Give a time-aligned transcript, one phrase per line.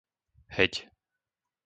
[0.55, 0.73] Heď